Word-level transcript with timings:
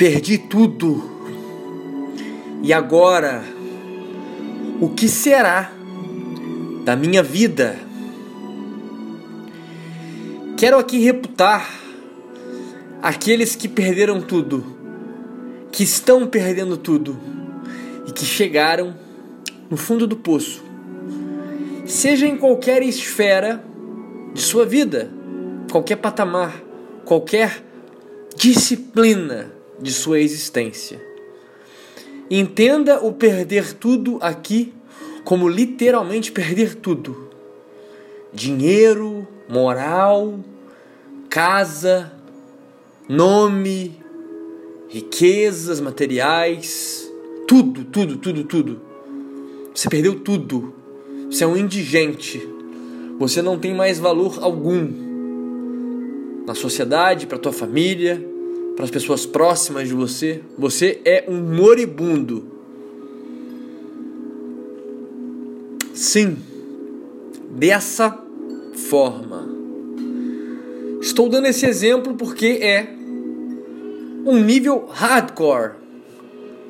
Perdi 0.00 0.38
tudo. 0.38 1.02
E 2.62 2.72
agora, 2.72 3.44
o 4.80 4.88
que 4.88 5.06
será 5.06 5.70
da 6.86 6.96
minha 6.96 7.22
vida? 7.22 7.76
Quero 10.56 10.78
aqui 10.78 10.96
reputar 11.00 11.70
aqueles 13.02 13.54
que 13.54 13.68
perderam 13.68 14.22
tudo, 14.22 14.64
que 15.70 15.82
estão 15.82 16.26
perdendo 16.26 16.78
tudo 16.78 17.20
e 18.08 18.10
que 18.10 18.24
chegaram 18.24 18.96
no 19.68 19.76
fundo 19.76 20.06
do 20.06 20.16
poço, 20.16 20.64
seja 21.84 22.26
em 22.26 22.38
qualquer 22.38 22.82
esfera 22.82 23.62
de 24.32 24.40
sua 24.40 24.64
vida, 24.64 25.10
qualquer 25.70 25.96
patamar, 25.96 26.58
qualquer 27.04 27.62
disciplina 28.34 29.59
de 29.80 29.92
sua 29.92 30.20
existência. 30.20 31.00
Entenda 32.30 33.00
o 33.00 33.12
perder 33.12 33.72
tudo 33.74 34.18
aqui 34.20 34.72
como 35.24 35.48
literalmente 35.48 36.30
perder 36.32 36.76
tudo: 36.76 37.28
dinheiro, 38.32 39.26
moral, 39.48 40.38
casa, 41.28 42.12
nome, 43.08 43.98
riquezas 44.88 45.80
materiais, 45.80 47.10
tudo, 47.46 47.84
tudo, 47.84 48.16
tudo, 48.16 48.44
tudo. 48.44 48.80
Você 49.74 49.88
perdeu 49.88 50.20
tudo. 50.20 50.74
Você 51.30 51.44
é 51.44 51.46
um 51.46 51.56
indigente. 51.56 52.46
Você 53.18 53.40
não 53.42 53.58
tem 53.58 53.74
mais 53.74 53.98
valor 53.98 54.38
algum 54.40 55.10
na 56.46 56.54
sociedade, 56.54 57.26
para 57.26 57.38
tua 57.38 57.52
família, 57.52 58.24
para 58.80 58.86
as 58.86 58.90
pessoas 58.90 59.26
próximas 59.26 59.88
de 59.88 59.92
você. 59.92 60.40
Você 60.56 61.02
é 61.04 61.26
um 61.28 61.38
moribundo. 61.38 62.50
Sim, 65.92 66.38
dessa 67.50 68.18
forma. 68.88 69.46
Estou 70.98 71.28
dando 71.28 71.48
esse 71.48 71.66
exemplo 71.66 72.14
porque 72.14 72.46
é 72.46 72.94
um 74.24 74.42
nível 74.42 74.86
hardcore, 74.90 75.72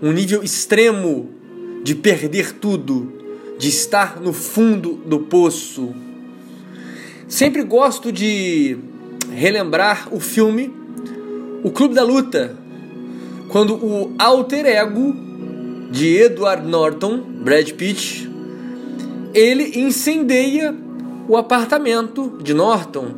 um 0.02 0.11
nível 0.11 0.42
extremo 0.42 1.30
de 1.84 1.95
perder 1.95 2.55
tudo, 2.55 3.12
de 3.56 3.69
estar 3.69 4.20
no 4.20 4.33
fundo 4.33 4.95
do 5.06 5.20
poço. 5.20 5.95
Sempre 7.28 7.62
gosto 7.62 8.11
de 8.11 8.77
relembrar 9.33 10.12
o 10.12 10.19
filme 10.19 10.80
O 11.62 11.70
Clube 11.70 11.94
da 11.94 12.03
Luta, 12.03 12.56
quando 13.48 13.75
o 13.75 14.14
alter 14.19 14.64
ego 14.64 15.14
de 15.91 16.17
Edward 16.17 16.67
Norton, 16.67 17.19
Brad 17.19 17.70
Pitt, 17.72 18.30
ele 19.34 19.78
incendeia 19.78 20.75
o 21.28 21.36
apartamento 21.36 22.39
de 22.42 22.55
Norton. 22.55 23.08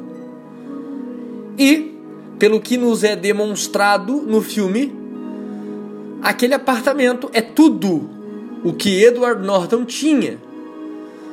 E 1.56 1.94
pelo 2.38 2.60
que 2.60 2.76
nos 2.76 3.04
é 3.04 3.14
demonstrado 3.14 4.22
no 4.22 4.42
filme, 4.42 4.92
aquele 6.20 6.54
apartamento 6.54 7.30
é 7.32 7.40
tudo 7.40 8.10
o 8.64 8.72
que 8.72 9.04
Edward 9.04 9.46
Norton 9.46 9.84
tinha. 9.84 10.36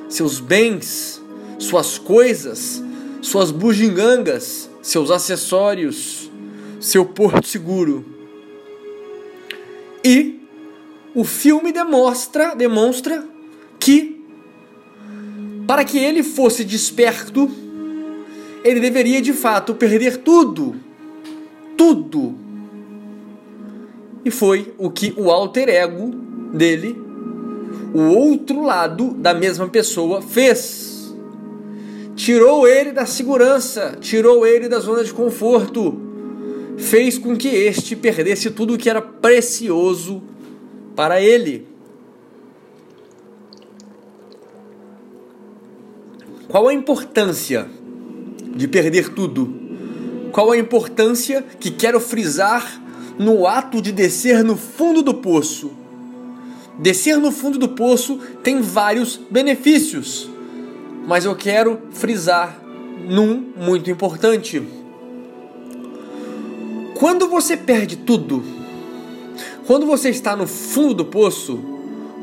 Seus 0.08 0.40
bens, 0.40 1.20
suas 1.58 1.98
coisas, 1.98 2.84
suas 3.22 3.50
bugigangas, 3.50 4.70
seus 4.82 5.10
acessórios, 5.10 6.29
seu 6.80 7.06
porto 7.06 7.48
seguro. 7.48 8.06
E 10.04 10.40
o 11.14 11.24
filme 11.24 11.72
demonstra, 11.72 12.56
demonstra 12.56 13.24
que 13.80 14.24
para 15.68 15.84
que 15.84 15.98
ele 15.98 16.24
fosse 16.24 16.64
desperto, 16.64 17.50
ele 18.64 18.80
deveria 18.80 19.22
de 19.22 19.34
fato 19.34 19.76
perder 19.76 20.18
tudo 20.18 20.76
tudo. 21.80 22.36
E 24.26 24.30
foi 24.30 24.74
o 24.78 24.92
que 24.92 25.14
o 25.16 25.32
alter 25.32 25.70
ego 25.70 26.12
dele, 26.54 27.02
o 27.94 28.02
outro 28.02 28.62
lado 28.62 29.14
da 29.14 29.34
mesma 29.34 29.70
pessoa, 29.70 30.22
fez. 30.22 31.16
Tirou 32.18 32.68
ele 32.68 32.92
da 32.92 33.06
segurança, 33.06 33.96
tirou 34.02 34.46
ele 34.46 34.68
da 34.68 34.80
zona 34.80 35.06
de 35.06 35.14
conforto, 35.14 35.98
fez 36.80 37.18
com 37.18 37.36
que 37.36 37.50
este 37.50 37.96
perdesse 37.96 38.50
tudo 38.50 38.74
o 38.74 38.78
que 38.78 38.90
era 38.90 39.02
precioso 39.02 40.24
para 40.96 41.22
ele. 41.22 41.68
Qual 46.48 46.68
a 46.68 46.74
importância 46.74 47.70
de 48.56 48.68
perder 48.68 49.10
tudo? 49.10 49.54
Qual 50.32 50.52
a 50.52 50.58
importância 50.58 51.46
que 51.60 51.70
quero 51.70 52.00
frisar 52.00 52.82
no 53.20 53.46
ato 53.46 53.82
de 53.82 53.92
descer 53.92 54.44
no 54.44 54.56
fundo 54.56 55.02
do 55.04 55.14
poço? 55.14 55.72
Descer 56.80 57.18
no 57.18 57.32
fundo 57.32 57.60
do 57.60 57.70
poço 57.70 58.20
tem 58.42 58.62
vários 58.62 59.20
benefícios, 59.30 60.30
mas 61.06 61.26
eu 61.26 61.36
quero 61.36 61.80
frisar 61.92 62.60
num 63.08 63.52
muito 63.58 63.92
importante. 63.92 64.79
Quando 67.00 67.30
você 67.30 67.56
perde 67.56 67.96
tudo, 67.96 68.44
quando 69.66 69.86
você 69.86 70.10
está 70.10 70.36
no 70.36 70.46
fundo 70.46 70.96
do 70.96 71.06
poço, 71.06 71.58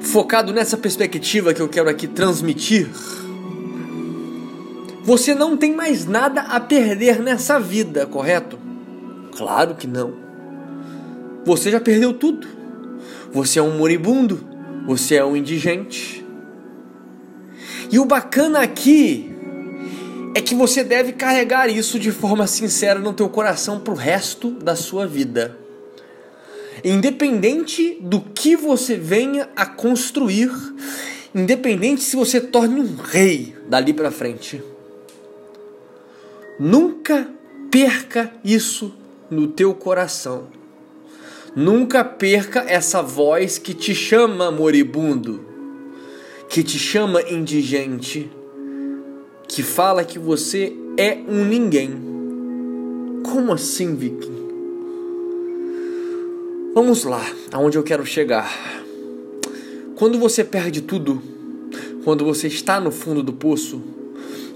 focado 0.02 0.52
nessa 0.52 0.76
perspectiva 0.76 1.54
que 1.54 1.62
eu 1.62 1.68
quero 1.68 1.88
aqui 1.88 2.06
transmitir, 2.06 2.86
você 5.02 5.34
não 5.34 5.56
tem 5.56 5.74
mais 5.74 6.04
nada 6.04 6.42
a 6.42 6.60
perder 6.60 7.22
nessa 7.22 7.58
vida, 7.58 8.04
correto? 8.04 8.58
Claro 9.34 9.76
que 9.76 9.86
não. 9.86 10.12
Você 11.46 11.70
já 11.70 11.80
perdeu 11.80 12.12
tudo. 12.12 12.46
Você 13.32 13.58
é 13.58 13.62
um 13.62 13.78
moribundo. 13.78 14.46
Você 14.86 15.14
é 15.14 15.24
um 15.24 15.34
indigente. 15.34 16.22
E 17.90 17.98
o 17.98 18.04
bacana 18.04 18.60
aqui 18.60 19.35
é 20.36 20.40
que 20.42 20.54
você 20.54 20.84
deve 20.84 21.14
carregar 21.14 21.66
isso 21.70 21.98
de 21.98 22.12
forma 22.12 22.46
sincera 22.46 22.98
no 22.98 23.14
teu 23.14 23.26
coração 23.26 23.80
pro 23.80 23.94
resto 23.94 24.50
da 24.50 24.76
sua 24.76 25.06
vida. 25.06 25.58
Independente 26.84 27.96
do 28.02 28.20
que 28.20 28.54
você 28.54 28.96
venha 28.96 29.48
a 29.56 29.64
construir, 29.64 30.50
independente 31.34 32.02
se 32.02 32.16
você 32.16 32.38
torne 32.38 32.82
um 32.82 32.96
rei 32.96 33.56
dali 33.66 33.94
para 33.94 34.10
frente. 34.10 34.62
Nunca 36.60 37.26
perca 37.70 38.30
isso 38.44 38.94
no 39.30 39.48
teu 39.48 39.72
coração. 39.72 40.48
Nunca 41.56 42.04
perca 42.04 42.62
essa 42.68 43.00
voz 43.00 43.56
que 43.56 43.72
te 43.72 43.94
chama 43.94 44.50
moribundo, 44.50 45.46
que 46.50 46.62
te 46.62 46.78
chama 46.78 47.22
indigente, 47.22 48.30
que 49.48 49.62
fala 49.62 50.04
que 50.04 50.18
você 50.18 50.72
é 50.98 51.18
um 51.28 51.44
ninguém. 51.44 51.90
Como 53.24 53.52
assim, 53.52 53.94
Viking? 53.94 54.36
Vamos 56.74 57.04
lá, 57.04 57.24
aonde 57.52 57.78
eu 57.78 57.82
quero 57.82 58.04
chegar. 58.04 58.50
Quando 59.96 60.18
você 60.18 60.44
perde 60.44 60.82
tudo, 60.82 61.22
quando 62.04 62.24
você 62.24 62.48
está 62.48 62.78
no 62.78 62.92
fundo 62.92 63.22
do 63.22 63.32
poço, 63.32 63.82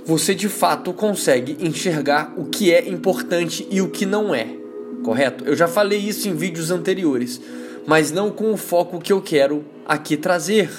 você 0.04 0.34
de 0.34 0.48
fato 0.48 0.92
consegue 0.92 1.56
enxergar 1.60 2.34
o 2.36 2.44
que 2.44 2.72
é 2.72 2.88
importante 2.88 3.66
e 3.70 3.80
o 3.80 3.88
que 3.88 4.04
não 4.04 4.34
é, 4.34 4.54
correto? 5.02 5.44
Eu 5.44 5.56
já 5.56 5.66
falei 5.66 5.98
isso 5.98 6.28
em 6.28 6.34
vídeos 6.34 6.70
anteriores, 6.70 7.40
mas 7.86 8.10
não 8.12 8.30
com 8.30 8.52
o 8.52 8.56
foco 8.56 9.00
que 9.00 9.12
eu 9.12 9.22
quero 9.22 9.64
aqui 9.86 10.16
trazer. 10.16 10.70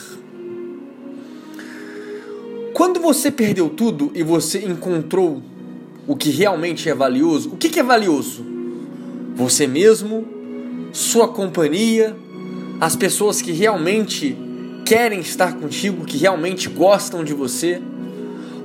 Quando 2.74 3.00
você 3.00 3.32
perdeu 3.32 3.70
tudo 3.70 4.12
e 4.14 4.24
você 4.24 4.66
encontrou 4.66 5.42
o 6.08 6.16
que 6.16 6.30
realmente 6.30 6.90
é 6.90 6.94
valioso, 6.94 7.50
o 7.54 7.58
que, 7.58 7.70
que 7.70 7.80
é 7.80 7.84
valioso? 7.84 8.46
Você 9.36 9.68
mesmo, 9.68 10.26
sua 10.92 11.28
companhia, 11.28 12.16
as 12.80 12.96
pessoas 12.96 13.42
que 13.42 13.52
realmente 13.52 14.38
querem 14.86 15.20
estar 15.20 15.56
contigo, 15.58 16.06
que 16.06 16.18
realmente 16.18 16.68
gostam 16.68 17.24
de 17.24 17.34
você 17.34 17.82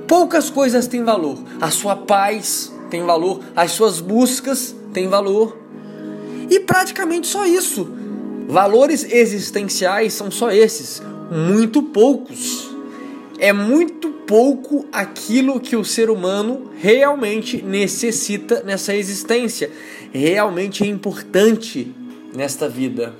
Poucas 0.07 0.49
coisas 0.49 0.87
têm 0.87 1.03
valor. 1.03 1.37
A 1.59 1.69
sua 1.69 1.93
paz 1.93 2.73
tem 2.89 3.05
valor, 3.05 3.41
as 3.53 3.71
suas 3.71 3.99
buscas 3.99 4.73
têm 4.93 5.09
valor. 5.09 5.57
E 6.49 6.61
praticamente 6.61 7.27
só 7.27 7.45
isso. 7.45 7.89
Valores 8.47 9.03
existenciais 9.03 10.13
são 10.13 10.31
só 10.31 10.49
esses, 10.49 11.01
muito 11.29 11.83
poucos. 11.83 12.66
É 13.39 13.53
muito 13.53 14.09
pouco 14.09 14.85
aquilo 14.91 15.59
que 15.59 15.75
o 15.75 15.85
ser 15.85 16.09
humano 16.09 16.71
realmente 16.77 17.61
necessita 17.61 18.63
nessa 18.63 18.95
existência. 18.95 19.71
Realmente 20.11 20.83
é 20.83 20.87
importante 20.87 21.93
nesta 22.33 22.67
vida. 22.67 23.13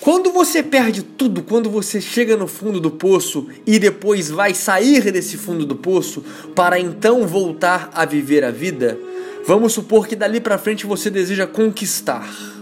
Quando 0.00 0.32
você 0.32 0.62
perde 0.62 1.02
tudo, 1.02 1.42
quando 1.42 1.70
você 1.70 1.98
chega 1.98 2.36
no 2.36 2.46
fundo 2.46 2.78
do 2.78 2.90
poço 2.90 3.46
e 3.66 3.78
depois 3.78 4.28
vai 4.28 4.52
sair 4.52 5.10
desse 5.10 5.38
fundo 5.38 5.64
do 5.64 5.76
poço 5.76 6.22
para 6.54 6.78
então 6.78 7.26
voltar 7.26 7.90
a 7.94 8.04
viver 8.04 8.44
a 8.44 8.50
vida, 8.50 8.98
vamos 9.46 9.72
supor 9.72 10.06
que 10.06 10.14
dali 10.14 10.40
para 10.40 10.58
frente 10.58 10.84
você 10.84 11.08
deseja 11.08 11.46
conquistar. 11.46 12.53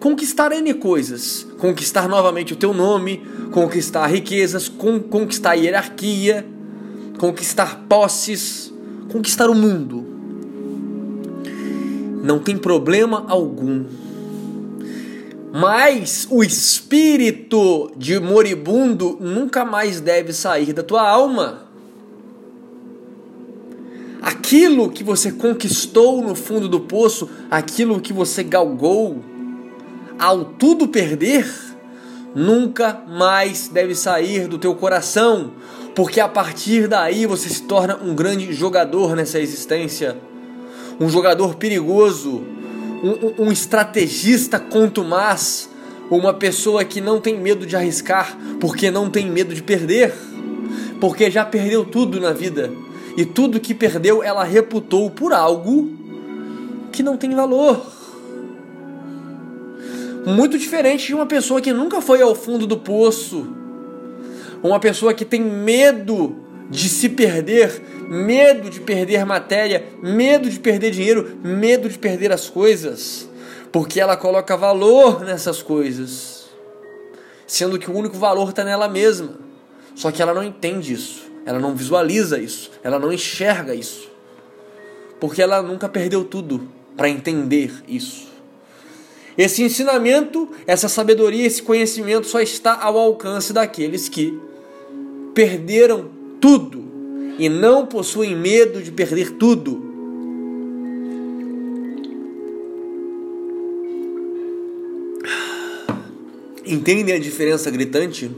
Conquistar 0.00 0.50
N 0.52 0.74
coisas, 0.74 1.46
conquistar 1.58 2.08
novamente 2.08 2.54
o 2.54 2.56
teu 2.56 2.74
nome, 2.74 3.22
conquistar 3.52 4.06
riquezas, 4.06 4.68
con 4.68 4.98
conquistar 4.98 5.54
hierarquia, 5.54 6.44
conquistar 7.18 7.84
posses, 7.88 8.72
conquistar 9.12 9.48
o 9.50 9.54
mundo. 9.54 10.04
Não 12.24 12.38
tem 12.38 12.56
problema 12.56 13.24
algum 13.28 13.84
mas 15.52 16.28
o 16.30 16.44
espírito 16.44 17.90
de 17.96 18.20
moribundo 18.20 19.18
nunca 19.20 19.64
mais 19.64 20.00
deve 20.00 20.32
sair 20.32 20.72
da 20.72 20.82
tua 20.82 21.08
alma. 21.08 21.62
Aquilo 24.22 24.90
que 24.90 25.02
você 25.02 25.32
conquistou 25.32 26.22
no 26.22 26.34
fundo 26.34 26.68
do 26.68 26.80
poço, 26.80 27.28
aquilo 27.50 28.00
que 28.00 28.12
você 28.12 28.44
galgou, 28.44 29.24
ao 30.20 30.44
tudo 30.44 30.86
perder, 30.86 31.50
nunca 32.34 33.02
mais 33.08 33.68
deve 33.68 33.94
sair 33.94 34.46
do 34.46 34.58
teu 34.58 34.74
coração, 34.74 35.52
porque 35.94 36.20
a 36.20 36.28
partir 36.28 36.86
daí 36.86 37.24
você 37.24 37.48
se 37.48 37.62
torna 37.62 37.96
um 37.96 38.14
grande 38.14 38.52
jogador 38.52 39.16
nessa 39.16 39.40
existência, 39.40 40.18
um 41.00 41.08
jogador 41.08 41.54
perigoso, 41.54 42.42
um, 43.02 43.46
um 43.46 43.50
estrategista 43.50 44.60
contumaz, 44.60 45.70
uma 46.10 46.34
pessoa 46.34 46.84
que 46.84 47.00
não 47.00 47.18
tem 47.18 47.40
medo 47.40 47.64
de 47.64 47.74
arriscar, 47.74 48.36
porque 48.60 48.90
não 48.90 49.08
tem 49.08 49.30
medo 49.30 49.54
de 49.54 49.62
perder, 49.62 50.12
porque 51.00 51.30
já 51.30 51.46
perdeu 51.46 51.82
tudo 51.82 52.20
na 52.20 52.32
vida 52.32 52.70
e 53.16 53.24
tudo 53.24 53.58
que 53.58 53.74
perdeu 53.74 54.22
ela 54.22 54.44
reputou 54.44 55.10
por 55.10 55.32
algo 55.32 55.90
que 56.92 57.02
não 57.02 57.16
tem 57.16 57.34
valor. 57.34 57.99
Muito 60.26 60.58
diferente 60.58 61.06
de 61.06 61.14
uma 61.14 61.26
pessoa 61.26 61.60
que 61.60 61.72
nunca 61.72 62.00
foi 62.00 62.20
ao 62.20 62.34
fundo 62.34 62.66
do 62.66 62.76
poço, 62.76 63.46
uma 64.62 64.78
pessoa 64.78 65.14
que 65.14 65.24
tem 65.24 65.40
medo 65.40 66.36
de 66.68 66.88
se 66.88 67.08
perder, 67.08 67.82
medo 68.08 68.68
de 68.68 68.80
perder 68.80 69.24
matéria, 69.24 69.84
medo 70.02 70.50
de 70.50 70.60
perder 70.60 70.90
dinheiro, 70.90 71.38
medo 71.42 71.88
de 71.88 71.98
perder 71.98 72.32
as 72.32 72.48
coisas, 72.48 73.28
porque 73.72 74.00
ela 74.00 74.16
coloca 74.16 74.56
valor 74.56 75.24
nessas 75.24 75.62
coisas, 75.62 76.50
sendo 77.46 77.78
que 77.78 77.90
o 77.90 77.94
único 77.94 78.16
valor 78.16 78.50
está 78.50 78.62
nela 78.62 78.88
mesma. 78.88 79.38
Só 79.94 80.10
que 80.10 80.22
ela 80.22 80.32
não 80.32 80.44
entende 80.44 80.92
isso, 80.92 81.24
ela 81.44 81.58
não 81.58 81.74
visualiza 81.74 82.38
isso, 82.38 82.70
ela 82.82 82.98
não 82.98 83.12
enxerga 83.12 83.74
isso, 83.74 84.08
porque 85.18 85.42
ela 85.42 85.62
nunca 85.62 85.88
perdeu 85.88 86.24
tudo 86.24 86.68
para 86.96 87.08
entender 87.08 87.72
isso. 87.88 88.28
Esse 89.36 89.62
ensinamento, 89.62 90.48
essa 90.66 90.88
sabedoria, 90.88 91.46
esse 91.46 91.62
conhecimento 91.62 92.26
só 92.26 92.40
está 92.40 92.78
ao 92.80 92.98
alcance 92.98 93.52
daqueles 93.52 94.08
que 94.08 94.38
perderam 95.34 96.10
tudo 96.40 96.84
e 97.38 97.48
não 97.48 97.86
possuem 97.86 98.36
medo 98.36 98.82
de 98.82 98.90
perder 98.90 99.32
tudo. 99.32 99.88
Entendem 106.66 107.14
a 107.14 107.18
diferença 107.18 107.70
gritante? 107.70 108.30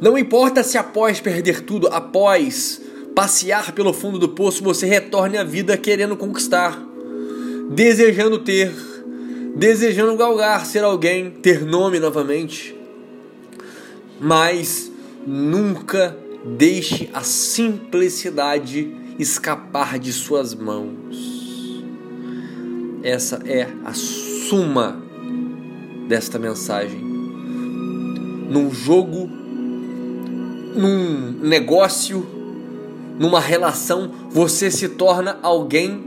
Não 0.00 0.18
importa 0.18 0.62
se 0.62 0.76
após 0.76 1.20
perder 1.20 1.62
tudo, 1.62 1.88
após 1.88 2.82
passear 3.14 3.72
pelo 3.72 3.94
fundo 3.94 4.18
do 4.18 4.28
poço, 4.28 4.62
você 4.62 4.84
retorne 4.84 5.38
à 5.38 5.44
vida 5.44 5.78
querendo 5.78 6.16
conquistar, 6.16 6.78
desejando 7.70 8.38
ter, 8.40 8.70
desejando 9.56 10.16
galgar 10.16 10.64
ser 10.64 10.84
alguém, 10.84 11.30
ter 11.30 11.64
nome 11.64 11.98
novamente. 11.98 12.76
Mas 14.20 14.90
nunca 15.26 16.16
Deixe 16.46 17.10
a 17.12 17.22
simplicidade 17.22 18.94
escapar 19.18 19.98
de 19.98 20.12
suas 20.12 20.54
mãos. 20.54 21.82
Essa 23.02 23.42
é 23.44 23.66
a 23.84 23.92
suma 23.92 25.02
desta 26.06 26.38
mensagem. 26.38 27.00
Num 27.00 28.70
jogo, 28.72 29.28
num 30.76 31.32
negócio, 31.42 32.24
numa 33.18 33.40
relação, 33.40 34.12
você 34.30 34.70
se 34.70 34.90
torna 34.90 35.40
alguém 35.42 36.04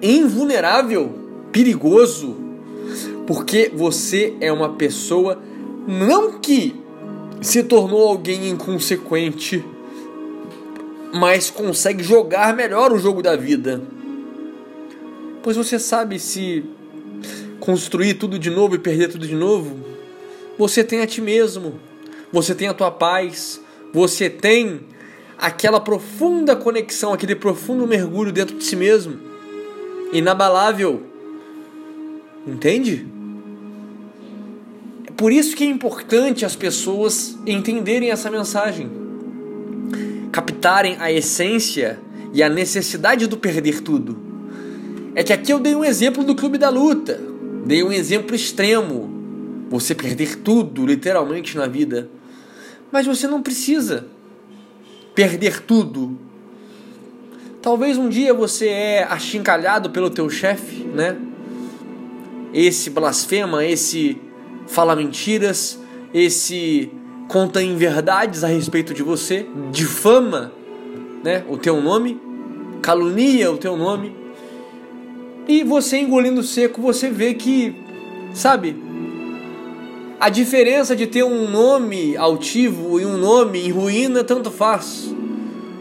invulnerável, 0.00 1.12
perigoso, 1.52 2.36
porque 3.28 3.70
você 3.74 4.32
é 4.40 4.50
uma 4.50 4.70
pessoa 4.70 5.38
não 5.86 6.40
que 6.40 6.74
se 7.42 7.62
tornou 7.62 8.08
alguém 8.08 8.48
inconsequente, 8.48 9.62
mas 11.12 11.50
consegue 11.50 12.02
jogar 12.02 12.56
melhor 12.56 12.90
o 12.90 12.98
jogo 12.98 13.20
da 13.20 13.36
vida. 13.36 13.82
Pois 15.42 15.58
você 15.58 15.78
sabe 15.78 16.18
se 16.18 16.64
construir 17.60 18.14
tudo 18.14 18.38
de 18.38 18.48
novo 18.48 18.76
e 18.76 18.78
perder 18.78 19.08
tudo 19.08 19.26
de 19.26 19.34
novo, 19.34 19.76
você 20.58 20.82
tem 20.82 21.02
a 21.02 21.06
ti 21.06 21.20
mesmo, 21.20 21.78
você 22.32 22.54
tem 22.54 22.66
a 22.66 22.72
tua 22.72 22.90
paz, 22.90 23.60
você 23.92 24.30
tem 24.30 24.80
aquela 25.36 25.80
profunda 25.80 26.56
conexão, 26.56 27.12
aquele 27.12 27.34
profundo 27.34 27.86
mergulho 27.86 28.32
dentro 28.32 28.56
de 28.56 28.64
si 28.64 28.74
mesmo, 28.74 29.18
inabalável. 30.14 31.02
Entende? 32.46 33.17
Por 35.18 35.32
isso 35.32 35.56
que 35.56 35.64
é 35.64 35.66
importante 35.66 36.44
as 36.44 36.54
pessoas 36.54 37.36
entenderem 37.44 38.12
essa 38.12 38.30
mensagem, 38.30 38.88
captarem 40.30 40.96
a 41.00 41.10
essência 41.10 41.98
e 42.32 42.40
a 42.40 42.48
necessidade 42.48 43.26
do 43.26 43.36
perder 43.36 43.82
tudo. 43.82 44.16
É 45.16 45.24
que 45.24 45.32
aqui 45.32 45.52
eu 45.52 45.58
dei 45.58 45.74
um 45.74 45.84
exemplo 45.84 46.22
do 46.22 46.36
clube 46.36 46.56
da 46.56 46.68
luta, 46.68 47.20
dei 47.66 47.82
um 47.82 47.90
exemplo 47.90 48.32
extremo, 48.32 49.10
você 49.68 49.92
perder 49.92 50.36
tudo, 50.36 50.86
literalmente 50.86 51.56
na 51.56 51.66
vida. 51.66 52.08
Mas 52.92 53.04
você 53.04 53.26
não 53.26 53.42
precisa 53.42 54.06
perder 55.16 55.62
tudo. 55.62 56.16
Talvez 57.60 57.98
um 57.98 58.08
dia 58.08 58.32
você 58.32 58.68
é 58.68 59.02
achincalhado 59.02 59.90
pelo 59.90 60.10
teu 60.10 60.30
chefe, 60.30 60.84
né? 60.84 61.16
Esse 62.54 62.88
blasfema, 62.88 63.64
esse 63.64 64.27
fala 64.68 64.94
mentiras, 64.94 65.78
esse 66.14 66.90
conta 67.28 67.62
inverdades 67.62 68.42
a 68.44 68.48
respeito 68.48 68.94
de 68.94 69.02
você, 69.02 69.46
difama 69.70 70.52
né, 71.22 71.44
o 71.48 71.58
teu 71.58 71.80
nome, 71.80 72.20
calunia 72.80 73.50
o 73.50 73.58
teu 73.58 73.76
nome. 73.76 74.16
E 75.46 75.64
você 75.64 75.98
engolindo 75.98 76.42
seco, 76.42 76.80
você 76.80 77.10
vê 77.10 77.34
que, 77.34 77.74
sabe, 78.34 78.76
a 80.20 80.28
diferença 80.28 80.96
de 80.96 81.06
ter 81.06 81.22
um 81.22 81.48
nome 81.48 82.16
altivo 82.16 83.00
e 83.00 83.06
um 83.06 83.16
nome 83.16 83.66
em 83.66 83.70
ruína 83.70 84.24
tanto 84.24 84.50
faz. 84.50 85.14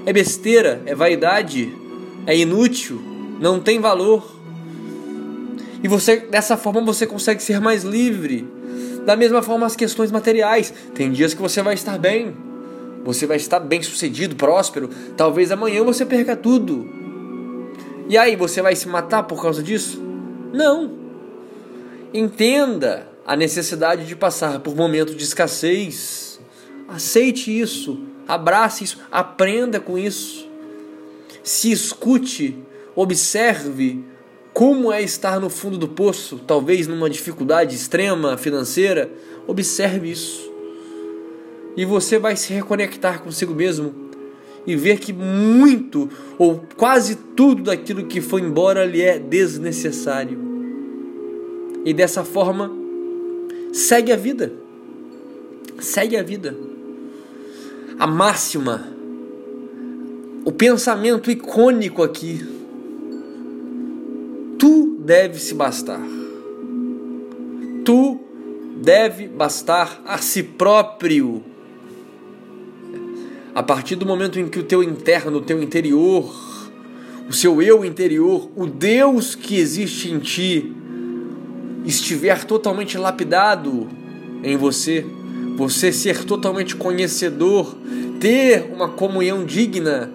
É 0.05 0.13
besteira, 0.13 0.81
é 0.85 0.95
vaidade, 0.95 1.73
é 2.25 2.37
inútil, 2.37 3.01
não 3.39 3.59
tem 3.59 3.79
valor. 3.79 4.36
E 5.87 5.89
você 5.89 6.17
dessa 6.17 6.57
forma 6.57 6.81
você 6.81 7.07
consegue 7.07 7.41
ser 7.41 7.61
mais 7.61 7.85
livre 7.85 8.45
da 9.05 9.15
mesma 9.15 9.41
forma, 9.41 9.65
as 9.65 9.73
questões 9.73 10.11
materiais. 10.11 10.73
Tem 10.93 11.09
dias 11.13 11.33
que 11.33 11.41
você 11.41 11.61
vai 11.61 11.75
estar 11.75 11.97
bem, 11.97 12.35
você 13.05 13.25
vai 13.25 13.37
estar 13.37 13.61
bem 13.61 13.81
sucedido, 13.81 14.35
próspero. 14.35 14.89
Talvez 15.15 15.49
amanhã 15.49 15.85
você 15.85 16.05
perca 16.05 16.35
tudo. 16.35 16.85
E 18.09 18.17
aí, 18.17 18.35
você 18.35 18.61
vai 18.61 18.75
se 18.75 18.85
matar 18.89 19.23
por 19.23 19.41
causa 19.41 19.63
disso? 19.63 20.03
Não. 20.51 20.91
Entenda 22.13 23.07
a 23.25 23.37
necessidade 23.37 24.05
de 24.05 24.13
passar 24.13 24.59
por 24.59 24.75
momentos 24.75 25.15
de 25.15 25.23
escassez. 25.23 26.37
Aceite 26.89 27.57
isso, 27.57 27.97
abrace 28.27 28.83
isso, 28.83 28.99
aprenda 29.09 29.79
com 29.79 29.97
isso. 29.97 30.49
Se 31.41 31.71
escute, 31.71 32.61
observe 32.93 34.03
como 34.57 34.91
é 34.91 35.03
estar 35.03 35.39
no 35.39 35.51
fundo 35.51 35.77
do 35.77 35.87
poço, 35.87 36.39
talvez 36.47 36.87
numa 36.87 37.07
dificuldade 37.07 37.75
extrema 37.75 38.35
financeira? 38.37 39.07
Observe 39.45 40.09
isso. 40.09 40.51
E 41.75 41.85
você 41.85 42.17
vai 42.17 42.35
se 42.35 42.51
reconectar 42.51 43.21
consigo 43.21 43.53
mesmo 43.53 43.93
e 44.65 44.75
ver 44.75 44.97
que 44.97 45.13
muito 45.13 46.09
ou 46.39 46.65
quase 46.75 47.17
tudo 47.35 47.61
daquilo 47.61 48.07
que 48.07 48.19
foi 48.19 48.41
embora 48.41 48.83
lhe 48.83 48.99
é 48.99 49.19
desnecessário. 49.19 50.39
e 51.85 51.93
dessa 51.93 52.23
forma 52.23 52.71
segue 53.71 54.11
a 54.11 54.15
vida. 54.15 54.51
Segue 55.79 56.17
a 56.17 56.23
vida. 56.23 56.57
A 57.99 58.07
máxima, 58.07 58.87
o 60.43 60.51
pensamento 60.51 61.29
icônico 61.29 62.01
aqui. 62.01 62.56
Deve 65.07 65.39
se 65.39 65.53
bastar. 65.53 66.01
Tu 67.85 68.19
deve 68.75 69.25
bastar 69.29 70.01
a 70.05 70.17
si 70.17 70.43
próprio. 70.43 71.45
A 73.55 73.63
partir 73.63 73.95
do 73.95 74.05
momento 74.05 74.37
em 74.37 74.49
que 74.49 74.59
o 74.59 74.63
teu 74.63 74.83
interno, 74.83 75.37
o 75.37 75.41
teu 75.41 75.63
interior, 75.63 76.29
o 77.29 77.31
seu 77.31 77.61
eu 77.61 77.85
interior, 77.85 78.51
o 78.53 78.65
Deus 78.65 79.33
que 79.33 79.55
existe 79.55 80.11
em 80.11 80.19
ti, 80.19 80.75
estiver 81.85 82.43
totalmente 82.43 82.97
lapidado 82.97 83.87
em 84.43 84.57
você, 84.57 85.05
você 85.55 85.89
ser 85.93 86.25
totalmente 86.25 86.75
conhecedor, 86.75 87.77
ter 88.19 88.69
uma 88.73 88.89
comunhão 88.89 89.45
digna, 89.45 90.11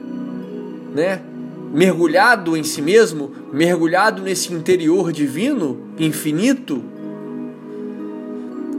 né? 0.94 1.31
Mergulhado 1.72 2.54
em 2.54 2.62
si 2.62 2.82
mesmo, 2.82 3.32
mergulhado 3.50 4.20
nesse 4.20 4.52
interior 4.52 5.10
divino, 5.10 5.80
infinito, 5.98 6.84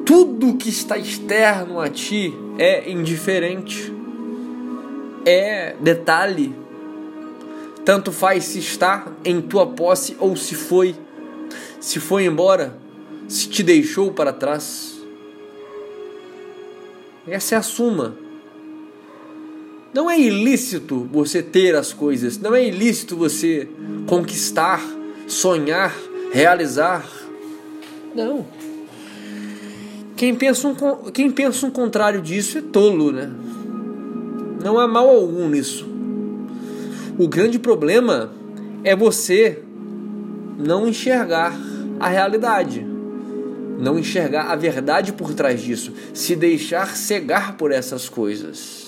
tudo 0.06 0.58
que 0.58 0.70
está 0.70 0.96
externo 0.96 1.80
a 1.80 1.90
ti 1.90 2.32
é 2.60 2.92
indiferente, 2.92 3.92
é 5.26 5.76
detalhe. 5.80 6.54
Tanto 7.84 8.12
faz 8.12 8.44
se 8.46 8.60
está 8.60 9.08
em 9.26 9.42
tua 9.42 9.66
posse 9.66 10.16
ou 10.20 10.36
se 10.36 10.54
foi, 10.54 10.96
se 11.80 12.00
foi 12.00 12.26
embora, 12.26 12.78
se 13.28 13.50
te 13.50 13.64
deixou 13.64 14.12
para 14.12 14.32
trás. 14.32 15.02
Essa 17.28 17.56
é 17.56 17.58
a 17.58 17.62
suma. 17.64 18.23
Não 19.94 20.10
é 20.10 20.20
ilícito 20.20 21.08
você 21.12 21.44
ter 21.44 21.76
as 21.76 21.94
coisas, 21.94 22.40
não 22.40 22.56
é 22.56 22.66
ilícito 22.66 23.16
você 23.16 23.68
conquistar, 24.08 24.84
sonhar, 25.28 25.96
realizar. 26.32 27.08
Não. 28.16 28.46
Quem 30.16 30.34
pensa 30.34 30.68
um, 30.68 30.76
quem 31.12 31.30
pensa 31.30 31.68
um 31.68 31.70
contrário 31.70 32.22
disso 32.22 32.58
é 32.58 32.62
tolo, 32.62 33.12
né? 33.12 33.32
Não 34.64 34.80
há 34.80 34.88
mal 34.88 35.08
algum 35.10 35.48
nisso. 35.48 35.88
O 37.20 37.28
grande 37.28 37.60
problema 37.60 38.32
é 38.84 38.96
você 38.96 39.60
não 40.58 40.88
enxergar 40.88 41.56
a 42.00 42.08
realidade, 42.08 42.84
não 43.78 44.00
enxergar 44.00 44.52
a 44.52 44.56
verdade 44.56 45.14
por 45.14 45.36
trás 45.36 45.62
disso, 45.62 45.94
se 46.14 46.36
deixar 46.36 46.96
cegar 46.96 47.58
por 47.58 47.72
essas 47.72 48.10
coisas. 48.10 48.83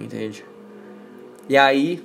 Entende? 0.00 0.44
E 1.48 1.56
aí, 1.56 2.02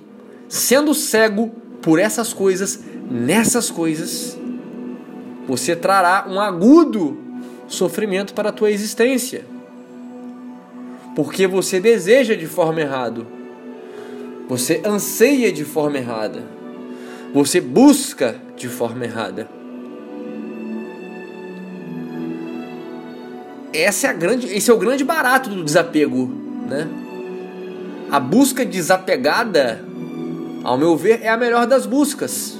sendo 0.47 0.93
cego 0.93 1.49
por 1.81 1.99
essas 1.99 2.33
coisas, 2.33 2.79
nessas 3.09 3.69
coisas, 3.69 4.37
você 5.47 5.75
trará 5.75 6.25
um 6.29 6.39
agudo 6.39 7.17
sofrimento 7.67 8.33
para 8.33 8.49
a 8.49 8.51
tua 8.53 8.71
existência. 8.71 9.45
Porque 11.15 11.45
você 11.45 11.79
deseja 11.79 12.35
de 12.35 12.47
forma 12.47 12.81
errada. 12.81 13.25
Você 14.47 14.81
anseia 14.85 15.51
de 15.51 15.63
forma 15.63 15.97
errada. 15.97 16.43
Você 17.33 17.59
busca 17.59 18.35
de 18.55 18.67
forma 18.67 19.03
errada. 19.05 19.49
Essa 23.73 24.07
é 24.07 24.09
a 24.11 24.13
grande, 24.13 24.47
esse 24.47 24.69
é 24.69 24.73
o 24.73 24.77
grande 24.77 25.03
barato 25.03 25.49
do 25.49 25.63
desapego, 25.63 26.27
né? 26.69 26.87
A 28.13 28.19
busca 28.19 28.63
desapegada, 28.63 29.83
ao 30.63 30.77
meu 30.77 30.95
ver, 30.95 31.21
é 31.23 31.29
a 31.29 31.35
melhor 31.35 31.65
das 31.65 31.87
buscas. 31.87 32.53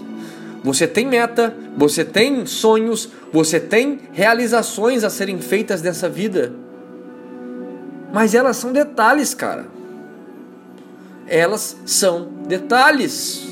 Você 0.63 0.87
tem 0.87 1.05
meta, 1.05 1.55
você 1.77 2.03
tem 2.03 2.43
sonhos, 2.47 3.07
você 3.31 3.59
tem 3.59 3.99
realizações 4.13 5.03
a 5.03 5.11
serem 5.11 5.37
feitas 5.37 5.79
nessa 5.83 6.09
vida. 6.09 6.51
Mas 8.11 8.33
elas 8.33 8.57
são 8.57 8.73
detalhes, 8.73 9.35
cara. 9.35 9.67
Elas 11.27 11.77
são 11.85 12.29
detalhes. 12.47 13.45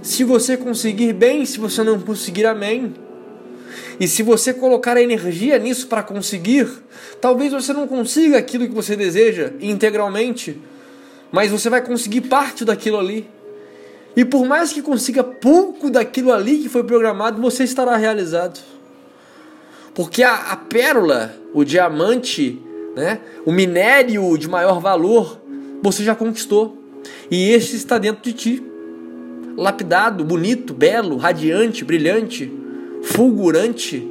Se 0.00 0.24
você 0.24 0.56
conseguir 0.56 1.12
bem, 1.12 1.44
se 1.44 1.58
você 1.58 1.82
não 1.82 2.00
conseguir, 2.00 2.46
amém. 2.46 2.94
E 4.00 4.08
se 4.08 4.22
você 4.22 4.54
colocar 4.54 4.96
a 4.96 5.02
energia 5.02 5.58
nisso 5.58 5.86
para 5.88 6.02
conseguir, 6.02 6.66
talvez 7.20 7.52
você 7.52 7.70
não 7.74 7.86
consiga 7.86 8.38
aquilo 8.38 8.66
que 8.66 8.74
você 8.74 8.96
deseja 8.96 9.52
integralmente, 9.60 10.58
mas 11.32 11.50
você 11.50 11.70
vai 11.70 11.82
conseguir 11.82 12.22
parte 12.22 12.64
daquilo 12.64 12.98
ali. 12.98 13.28
E 14.16 14.24
por 14.24 14.44
mais 14.44 14.72
que 14.72 14.82
consiga 14.82 15.22
pouco 15.22 15.90
daquilo 15.90 16.32
ali 16.32 16.58
que 16.58 16.68
foi 16.68 16.82
programado, 16.82 17.40
você 17.40 17.64
estará 17.64 17.96
realizado. 17.96 18.60
Porque 19.94 20.22
a, 20.22 20.52
a 20.52 20.56
pérola, 20.56 21.34
o 21.52 21.64
diamante, 21.64 22.60
né, 22.96 23.20
o 23.44 23.52
minério 23.52 24.36
de 24.36 24.48
maior 24.48 24.80
valor, 24.80 25.40
você 25.82 26.02
já 26.02 26.14
conquistou. 26.14 26.76
E 27.30 27.50
este 27.50 27.76
está 27.76 27.98
dentro 27.98 28.22
de 28.22 28.32
ti. 28.32 28.64
Lapidado, 29.56 30.24
bonito, 30.24 30.74
belo, 30.74 31.16
radiante, 31.16 31.84
brilhante, 31.84 32.52
fulgurante. 33.02 34.06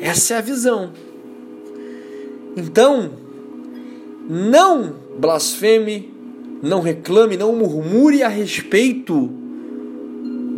Essa 0.00 0.34
é 0.34 0.36
a 0.38 0.40
visão. 0.40 0.92
Então, 2.56 3.12
não 4.28 5.07
blasfeme 5.18 6.12
não 6.62 6.80
reclame, 6.80 7.36
não 7.36 7.54
murmure 7.54 8.22
a 8.22 8.28
respeito 8.28 9.30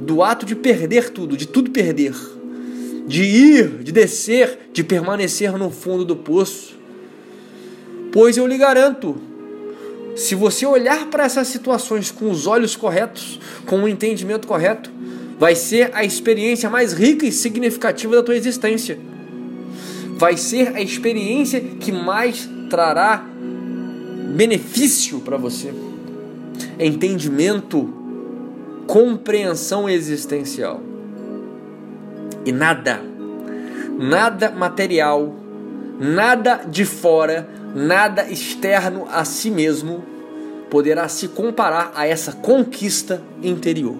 do 0.01 0.23
ato 0.23 0.47
de 0.47 0.55
perder 0.55 1.11
tudo, 1.11 1.37
de 1.37 1.47
tudo 1.47 1.71
perder, 1.71 2.15
de 3.07 3.23
ir, 3.23 3.83
de 3.83 3.93
descer, 3.93 4.71
de 4.73 4.83
permanecer 4.83 5.53
no 5.57 5.71
fundo 5.71 6.05
do 6.05 6.17
poço. 6.17 6.79
Pois 8.13 8.37
eu 8.37 8.47
lhe 8.47 8.57
garanto, 8.57 9.17
se 10.17 10.35
você 10.35 10.67
olhar 10.67 11.07
para 11.07 11.25
essas 11.25 11.49
situações 11.49 12.11
com 12.11 12.31
os 12.31 12.47
olhos 12.47 12.75
corretos, 12.77 13.39
com 13.67 13.83
o 13.83 13.89
entendimento 13.89 14.47
correto, 14.47 14.91
vai 15.39 15.55
ser 15.55 15.91
a 15.95 16.05
experiência 16.05 16.69
mais 16.69 16.93
rica 16.93 17.25
e 17.25 17.33
significativa 17.33 18.17
da 18.17 18.23
tua 18.23 18.37
existência. 18.37 18.99
Vai 20.17 20.37
ser 20.37 20.75
a 20.75 20.83
experiência 20.83 21.61
que 21.61 21.93
mais 21.93 22.49
trará 22.69 23.30
benefício 24.41 25.21
para 25.21 25.37
você 25.37 25.71
entendimento, 26.79 27.93
compreensão 28.87 29.87
existencial. 29.87 30.81
E 32.47 32.51
nada, 32.51 33.03
nada 33.99 34.51
material, 34.51 35.37
nada 36.01 36.65
de 36.67 36.87
fora, 36.87 37.51
nada 37.75 38.31
externo 38.31 39.07
a 39.11 39.27
si 39.27 39.51
mesmo 39.51 40.03
poderá 40.71 41.07
se 41.07 41.29
comparar 41.29 41.93
a 41.95 42.07
essa 42.07 42.33
conquista 42.33 43.23
interior. 43.43 43.97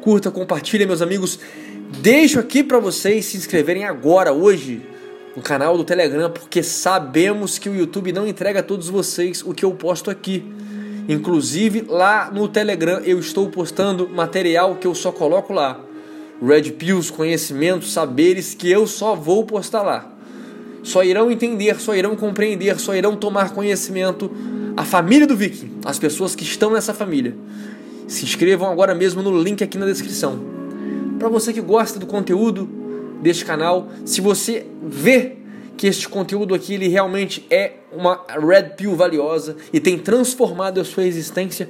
Curta, 0.00 0.30
compartilha, 0.30 0.86
meus 0.86 1.02
amigos. 1.02 1.40
Deixo 2.00 2.38
aqui 2.38 2.62
para 2.62 2.78
vocês 2.78 3.24
se 3.24 3.36
inscreverem 3.36 3.84
agora, 3.84 4.32
hoje, 4.32 4.80
no 5.36 5.42
canal 5.42 5.76
do 5.76 5.84
Telegram, 5.84 6.30
porque 6.30 6.62
sabemos 6.62 7.58
que 7.58 7.68
o 7.68 7.76
YouTube 7.76 8.10
não 8.10 8.26
entrega 8.26 8.60
a 8.60 8.62
todos 8.62 8.88
vocês 8.88 9.42
o 9.44 9.52
que 9.52 9.64
eu 9.64 9.72
posto 9.72 10.10
aqui. 10.10 10.42
Inclusive 11.06 11.84
lá 11.86 12.30
no 12.32 12.48
Telegram 12.48 13.00
eu 13.00 13.20
estou 13.20 13.48
postando 13.50 14.08
material 14.08 14.76
que 14.76 14.86
eu 14.86 14.94
só 14.94 15.12
coloco 15.12 15.52
lá. 15.52 15.78
Red 16.42 16.72
Pills, 16.72 17.12
conhecimentos, 17.12 17.92
saberes 17.92 18.54
que 18.54 18.70
eu 18.70 18.86
só 18.86 19.14
vou 19.14 19.44
postar 19.44 19.82
lá. 19.82 20.10
Só 20.82 21.04
irão 21.04 21.30
entender, 21.30 21.78
só 21.80 21.94
irão 21.94 22.16
compreender, 22.16 22.78
só 22.80 22.94
irão 22.94 23.14
tomar 23.14 23.52
conhecimento 23.52 24.30
a 24.76 24.84
família 24.84 25.26
do 25.26 25.36
Viking, 25.36 25.80
as 25.84 25.98
pessoas 25.98 26.34
que 26.34 26.44
estão 26.44 26.70
nessa 26.70 26.94
família. 26.94 27.34
Se 28.06 28.24
inscrevam 28.24 28.70
agora 28.70 28.94
mesmo 28.94 29.22
no 29.22 29.42
link 29.42 29.62
aqui 29.62 29.76
na 29.76 29.86
descrição. 29.86 30.38
Para 31.18 31.28
você 31.28 31.52
que 31.52 31.60
gosta 31.60 31.98
do 31.98 32.06
conteúdo 32.06 32.85
deste 33.20 33.44
canal, 33.44 33.88
se 34.04 34.20
você 34.20 34.66
vê 34.82 35.36
que 35.76 35.86
este 35.86 36.08
conteúdo 36.08 36.54
aqui 36.54 36.74
ele 36.74 36.88
realmente 36.88 37.46
é 37.50 37.74
uma 37.92 38.24
red 38.28 38.70
pill 38.76 38.94
valiosa 38.96 39.56
e 39.72 39.78
tem 39.78 39.98
transformado 39.98 40.80
a 40.80 40.84
sua 40.84 41.04
existência, 41.04 41.68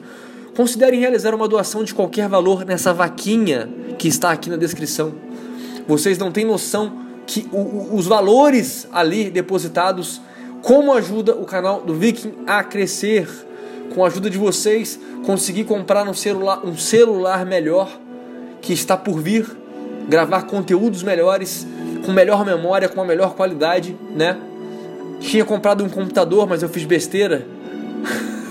considere 0.56 0.96
realizar 0.96 1.34
uma 1.34 1.48
doação 1.48 1.84
de 1.84 1.92
qualquer 1.92 2.28
valor 2.28 2.64
nessa 2.64 2.92
vaquinha 2.94 3.68
que 3.98 4.08
está 4.08 4.30
aqui 4.30 4.48
na 4.48 4.56
descrição. 4.56 5.14
Vocês 5.86 6.18
não 6.18 6.32
têm 6.32 6.44
noção 6.44 7.04
que 7.26 7.48
o, 7.52 7.58
o, 7.58 7.96
os 7.96 8.06
valores 8.06 8.88
ali 8.92 9.30
depositados, 9.30 10.20
como 10.62 10.92
ajuda 10.92 11.34
o 11.34 11.44
canal 11.44 11.82
do 11.82 11.94
Viking 11.94 12.32
a 12.46 12.62
crescer, 12.62 13.28
com 13.94 14.04
a 14.04 14.08
ajuda 14.08 14.30
de 14.30 14.38
vocês, 14.38 14.98
conseguir 15.24 15.64
comprar 15.64 16.08
um 16.08 16.14
celular, 16.14 16.64
um 16.64 16.76
celular 16.76 17.44
melhor 17.44 18.00
que 18.60 18.72
está 18.72 18.96
por 18.96 19.20
vir, 19.20 19.46
gravar 20.08 20.42
conteúdos 20.42 21.02
melhores, 21.02 21.66
com 22.04 22.12
melhor 22.12 22.44
memória, 22.44 22.88
com 22.88 23.00
a 23.00 23.04
melhor 23.04 23.34
qualidade, 23.34 23.96
né? 24.14 24.38
Tinha 25.20 25.44
comprado 25.44 25.82
um 25.82 25.88
computador, 25.88 26.46
mas 26.46 26.62
eu 26.62 26.68
fiz 26.68 26.84
besteira. 26.84 27.46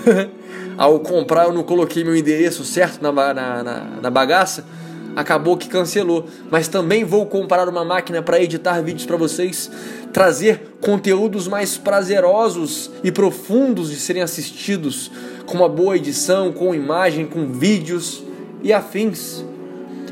Ao 0.76 1.00
comprar, 1.00 1.46
eu 1.46 1.52
não 1.52 1.62
coloquei 1.62 2.04
meu 2.04 2.14
endereço 2.14 2.64
certo 2.64 3.00
na, 3.00 3.10
na, 3.12 3.62
na, 3.62 3.84
na 4.02 4.10
bagaça. 4.10 4.66
Acabou 5.14 5.56
que 5.56 5.68
cancelou. 5.68 6.26
Mas 6.50 6.68
também 6.68 7.02
vou 7.02 7.24
comprar 7.24 7.66
uma 7.68 7.84
máquina 7.84 8.20
para 8.20 8.40
editar 8.40 8.82
vídeos 8.82 9.06
para 9.06 9.16
vocês, 9.16 9.70
trazer 10.12 10.76
conteúdos 10.80 11.48
mais 11.48 11.78
prazerosos 11.78 12.90
e 13.02 13.10
profundos 13.10 13.90
de 13.90 13.96
serem 13.96 14.22
assistidos, 14.22 15.10
com 15.46 15.56
uma 15.56 15.68
boa 15.68 15.96
edição, 15.96 16.52
com 16.52 16.74
imagem, 16.74 17.24
com 17.26 17.50
vídeos 17.50 18.22
e 18.62 18.72
afins. 18.72 19.42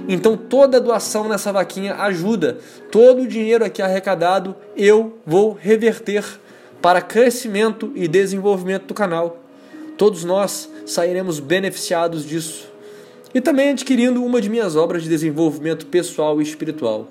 Então 0.08 0.37
toda 0.37 0.80
doação 0.80 1.28
nessa 1.28 1.52
vaquinha 1.52 1.94
ajuda. 1.94 2.58
Todo 2.90 3.23
o 3.23 3.26
dinheiro 3.26 3.64
aqui 3.64 3.80
arrecadado 3.80 4.54
eu 4.76 5.18
vou 5.26 5.56
reverter 5.58 6.25
para 6.82 7.00
crescimento 7.00 7.90
e 7.94 8.06
desenvolvimento 8.06 8.87
do 8.87 8.94
canal. 8.94 9.38
Todos 9.96 10.25
nós 10.25 10.68
sairemos 10.84 11.40
beneficiados 11.40 12.26
disso. 12.26 12.68
E 13.34 13.40
também 13.40 13.70
adquirindo 13.70 14.23
uma 14.23 14.40
de 14.40 14.50
minhas 14.50 14.76
obras 14.76 15.02
de 15.02 15.08
desenvolvimento 15.08 15.87
pessoal 15.87 16.40
e 16.40 16.44
espiritual. 16.44 17.08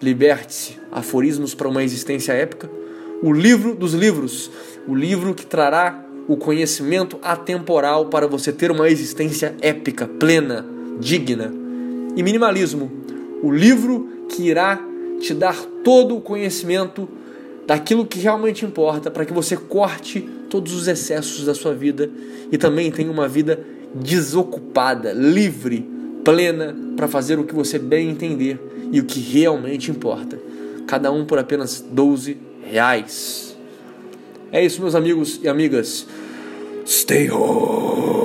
Liberte-se, 0.00 0.78
aforismos 0.90 1.54
para 1.54 1.68
uma 1.68 1.82
existência 1.82 2.32
épica. 2.32 2.70
O 3.22 3.32
livro 3.32 3.74
dos 3.74 3.92
livros, 3.94 4.50
o 4.86 4.94
livro 4.94 5.34
que 5.34 5.44
trará 5.44 6.04
o 6.26 6.36
conhecimento 6.36 7.18
atemporal 7.22 8.06
para 8.06 8.26
você 8.26 8.52
ter 8.52 8.70
uma 8.70 8.88
existência 8.88 9.54
épica, 9.60 10.06
plena, 10.06 10.64
digna 10.98 11.67
e 12.18 12.22
minimalismo, 12.24 12.90
o 13.44 13.48
livro 13.48 14.26
que 14.28 14.48
irá 14.48 14.84
te 15.20 15.32
dar 15.32 15.56
todo 15.84 16.16
o 16.16 16.20
conhecimento 16.20 17.08
daquilo 17.64 18.04
que 18.04 18.18
realmente 18.18 18.64
importa 18.64 19.08
para 19.08 19.24
que 19.24 19.32
você 19.32 19.56
corte 19.56 20.28
todos 20.50 20.74
os 20.74 20.88
excessos 20.88 21.44
da 21.44 21.54
sua 21.54 21.72
vida 21.72 22.10
e 22.50 22.58
também 22.58 22.90
tenha 22.90 23.08
uma 23.08 23.28
vida 23.28 23.64
desocupada, 23.94 25.12
livre, 25.12 25.88
plena 26.24 26.76
para 26.96 27.06
fazer 27.06 27.38
o 27.38 27.44
que 27.44 27.54
você 27.54 27.78
bem 27.78 28.10
entender 28.10 28.58
e 28.90 28.98
o 28.98 29.04
que 29.04 29.20
realmente 29.20 29.92
importa. 29.92 30.40
Cada 30.88 31.12
um 31.12 31.24
por 31.24 31.38
apenas 31.38 31.80
12 31.80 32.36
reais. 32.68 33.56
É 34.50 34.64
isso, 34.64 34.80
meus 34.80 34.96
amigos 34.96 35.38
e 35.40 35.46
amigas. 35.46 36.04
Stay 36.84 37.30
home. 37.30 38.17